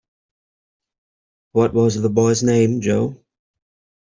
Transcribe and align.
What 1.51 1.75
was 1.75 2.01
the 2.01 2.09
boy's 2.09 2.41
name, 2.41 2.81
Jo? 2.81 3.21